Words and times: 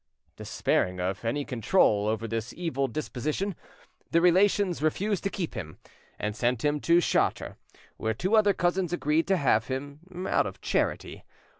Despairing 0.35 0.99
of 0.99 1.23
any 1.23 1.45
control 1.45 2.07
over 2.07 2.27
this 2.27 2.53
evil 2.55 2.87
disposition, 2.87 3.55
the 4.09 4.19
relations 4.19 4.81
refused 4.81 5.23
to 5.25 5.29
keep 5.29 5.53
him, 5.53 5.77
and 6.17 6.35
sent 6.35 6.65
him 6.65 6.79
to 6.79 6.99
Chartres, 7.01 7.53
where 7.97 8.15
two 8.15 8.35
other 8.35 8.53
cousins 8.55 8.91
agreed 8.91 9.27
to 9.27 9.37
have 9.37 9.67
him, 9.67 10.25
out 10.27 10.47
of 10.47 10.59
charity. 10.59 11.23